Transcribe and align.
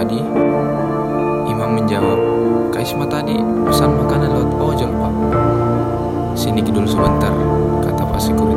tadi, 0.00 0.16
Imam 1.44 1.76
menjawab, 1.76 2.16
Kak 2.72 2.80
Isma 2.80 3.04
tadi 3.04 3.36
pesan 3.68 4.00
makanan 4.00 4.32
lewat 4.32 4.50
ojol, 4.56 4.90
Pak. 4.96 5.12
Sini 6.32 6.64
dulu 6.64 6.88
sebentar, 6.88 7.28
kata 7.84 8.08
Pak 8.08 8.16
Security 8.16 8.49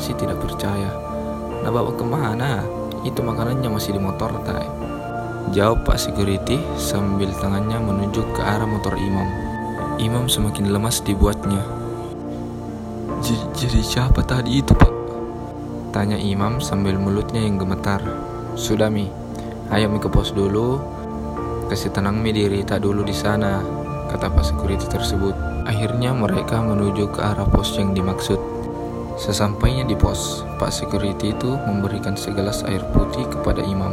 masih 0.00 0.16
tidak 0.16 0.40
percaya. 0.40 0.88
Nabawa 1.60 1.92
ke 1.92 2.00
mana? 2.08 2.64
Itu 3.04 3.20
makanannya 3.20 3.68
masih 3.68 3.92
di 3.92 4.00
motor, 4.00 4.32
tay. 4.48 4.64
Jawab 5.52 5.84
Pak 5.84 6.00
Security 6.00 6.56
sambil 6.80 7.28
tangannya 7.36 7.76
menunjuk 7.76 8.24
ke 8.32 8.40
arah 8.40 8.64
motor 8.64 8.96
Imam. 8.96 9.28
Imam 10.00 10.24
semakin 10.24 10.72
lemas 10.72 11.04
dibuatnya. 11.04 11.60
"J- 13.20 13.44
Jadi 13.52 13.84
siapa 13.84 14.24
tadi 14.24 14.64
itu 14.64 14.72
pak? 14.72 14.88
Tanya 15.92 16.16
Imam 16.16 16.64
sambil 16.64 16.96
mulutnya 16.96 17.44
yang 17.44 17.60
gemetar. 17.60 18.00
Sudah 18.56 18.88
mi, 18.88 19.04
ayo 19.68 19.92
mi 19.92 20.00
ke 20.00 20.08
pos 20.08 20.32
dulu. 20.32 20.80
Kasih 21.68 21.92
tenang 21.92 22.16
mi 22.24 22.32
diri 22.32 22.64
tak 22.64 22.88
dulu 22.88 23.04
di 23.04 23.12
sana, 23.12 23.60
kata 24.08 24.32
Pak 24.32 24.48
Security 24.48 24.88
tersebut. 24.88 25.36
Akhirnya 25.68 26.16
mereka 26.16 26.64
menuju 26.64 27.12
ke 27.12 27.20
arah 27.20 27.44
pos 27.44 27.76
yang 27.76 27.92
dimaksud. 27.92 28.59
Sesampainya 29.20 29.84
di 29.84 29.92
pos, 29.92 30.48
Pak 30.56 30.72
Security 30.72 31.36
itu 31.36 31.52
memberikan 31.68 32.16
segelas 32.16 32.64
air 32.64 32.80
putih 32.96 33.28
kepada 33.28 33.60
Imam. 33.60 33.92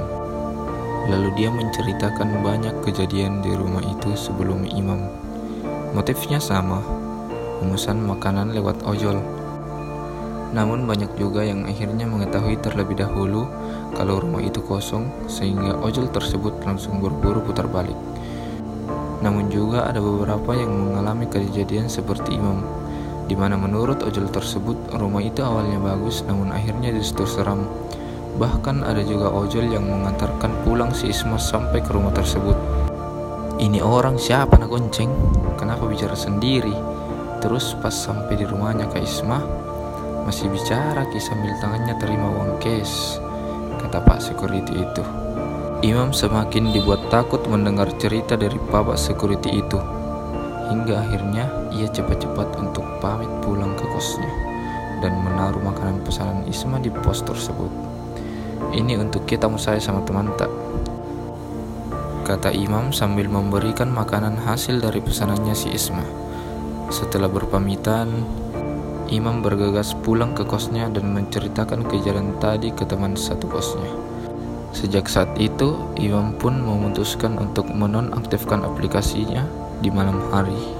Lalu 1.12 1.36
dia 1.36 1.52
menceritakan 1.52 2.40
banyak 2.40 2.72
kejadian 2.88 3.44
di 3.44 3.52
rumah 3.52 3.84
itu 3.84 4.16
sebelum 4.16 4.64
Imam. 4.72 5.04
Motifnya 5.92 6.40
sama, 6.40 6.80
memesan 7.60 8.08
makanan 8.08 8.56
lewat 8.56 8.88
ojol. 8.88 9.20
Namun 10.56 10.88
banyak 10.88 11.12
juga 11.20 11.44
yang 11.44 11.68
akhirnya 11.68 12.08
mengetahui 12.08 12.64
terlebih 12.64 12.96
dahulu 12.96 13.52
kalau 14.00 14.24
rumah 14.24 14.40
itu 14.40 14.64
kosong 14.64 15.12
sehingga 15.28 15.76
ojol 15.84 16.08
tersebut 16.08 16.56
langsung 16.64 17.04
berburu 17.04 17.44
putar 17.44 17.68
balik. 17.68 18.00
Namun 19.20 19.52
juga 19.52 19.92
ada 19.92 20.00
beberapa 20.00 20.56
yang 20.56 20.72
mengalami 20.72 21.28
kejadian 21.28 21.92
seperti 21.92 22.40
Imam, 22.40 22.64
di 23.28 23.36
mana 23.36 23.60
menurut 23.60 24.02
ojol 24.08 24.32
tersebut 24.32 24.96
rumah 24.96 25.20
itu 25.20 25.44
awalnya 25.44 25.78
bagus 25.84 26.24
namun 26.24 26.50
akhirnya 26.56 26.96
justru 26.96 27.28
seram. 27.28 27.68
Bahkan 28.40 28.88
ada 28.88 29.04
juga 29.04 29.28
ojol 29.30 29.68
yang 29.68 29.84
mengantarkan 29.84 30.52
pulang 30.64 30.96
si 30.96 31.12
Isma 31.12 31.36
sampai 31.36 31.84
ke 31.84 31.92
rumah 31.92 32.16
tersebut. 32.16 32.56
Ini 33.58 33.84
orang 33.84 34.16
siapa 34.16 34.56
nak 34.56 34.70
gonceng? 34.70 35.10
Kenapa 35.60 35.90
bicara 35.90 36.14
sendiri? 36.14 36.72
Terus 37.44 37.76
pas 37.82 37.94
sampai 37.94 38.38
di 38.38 38.46
rumahnya 38.46 38.86
Kak 38.88 39.02
Isma, 39.02 39.42
masih 40.30 40.54
bicara 40.54 41.10
Ki 41.10 41.18
sambil 41.18 41.58
tangannya 41.58 41.98
terima 41.98 42.30
uang 42.30 42.62
cash, 42.62 43.18
kata 43.82 44.02
Pak 44.06 44.22
Security 44.22 44.86
itu. 44.86 45.04
Imam 45.82 46.14
semakin 46.14 46.74
dibuat 46.74 47.10
takut 47.10 47.42
mendengar 47.50 47.90
cerita 47.98 48.38
dari 48.38 48.58
Bapak 48.58 48.98
Security 48.98 49.62
itu. 49.62 49.97
Hingga 50.68 50.96
akhirnya 51.00 51.48
ia 51.72 51.88
cepat-cepat 51.88 52.60
untuk 52.60 52.84
pamit 53.00 53.32
pulang 53.40 53.72
ke 53.80 53.88
kosnya 53.88 54.28
dan 55.00 55.16
menaruh 55.24 55.62
makanan 55.64 56.04
pesanan 56.04 56.44
Isma 56.44 56.82
di 56.84 56.92
pos 56.92 57.24
tersebut. 57.24 57.70
Ini 58.76 59.00
untuk 59.00 59.24
kita 59.24 59.48
saya 59.56 59.80
sama 59.80 60.04
teman 60.04 60.34
tak? 60.36 60.52
Kata 62.28 62.52
Imam 62.52 62.92
sambil 62.92 63.32
memberikan 63.32 63.88
makanan 63.88 64.36
hasil 64.44 64.84
dari 64.84 65.00
pesanannya 65.00 65.56
si 65.56 65.72
Isma. 65.72 66.04
Setelah 66.92 67.32
berpamitan, 67.32 68.12
Imam 69.08 69.40
bergegas 69.40 69.96
pulang 70.04 70.36
ke 70.36 70.44
kosnya 70.44 70.92
dan 70.92 71.16
menceritakan 71.16 71.88
kejadian 71.88 72.36
tadi 72.44 72.76
ke 72.76 72.84
teman 72.84 73.16
satu 73.16 73.48
kosnya. 73.48 73.88
Sejak 74.76 75.08
saat 75.08 75.32
itu, 75.40 75.80
Imam 75.96 76.36
pun 76.36 76.60
memutuskan 76.60 77.40
untuk 77.40 77.72
menonaktifkan 77.72 78.68
aplikasinya 78.68 79.48
di 79.82 79.90
malam 79.94 80.18
hari. 80.34 80.78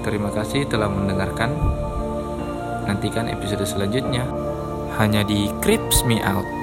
Terima 0.00 0.32
kasih 0.32 0.66
telah 0.66 0.90
mendengarkan. 0.90 1.52
Nantikan 2.88 3.30
episode 3.30 3.62
selanjutnya 3.62 4.26
hanya 4.98 5.22
di 5.22 5.46
Creeps 5.62 6.02
Me 6.02 6.18
Out. 6.24 6.59